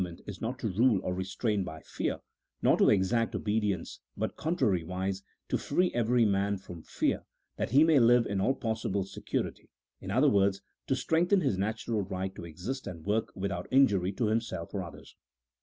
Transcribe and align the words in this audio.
259 0.01 0.15
merit 0.15 0.27
is 0.35 0.41
not 0.41 0.57
to 0.57 0.67
rule, 0.67 0.99
or 1.03 1.13
restrain, 1.13 1.63
by 1.63 1.79
fear, 1.81 2.17
nor 2.63 2.75
to 2.75 2.89
exact 2.89 3.35
obe 3.35 3.61
dience, 3.61 3.99
but 4.17 4.35
contrariwise, 4.35 5.21
to 5.47 5.59
free 5.59 5.91
every 5.93 6.25
man 6.25 6.57
from 6.57 6.81
fear, 6.81 7.23
that 7.57 7.71
lie 7.71 7.83
may 7.83 7.99
live 7.99 8.25
in 8.25 8.41
all 8.41 8.55
possible 8.55 9.03
security; 9.03 9.69
in 9.99 10.09
other 10.09 10.27
words, 10.27 10.63
to 10.87 10.95
strengthen 10.95 11.41
his 11.41 11.55
natural 11.55 12.01
right 12.01 12.33
to 12.33 12.45
exist 12.45 12.87
and 12.87 13.05
work 13.05 13.31
without 13.35 13.67
injury 13.69 14.11
to 14.11 14.25
himself 14.25 14.73
or 14.73 14.81
others. 14.81 15.15